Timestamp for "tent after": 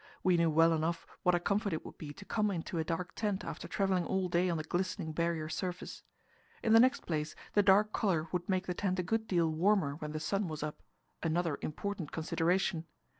3.13-3.67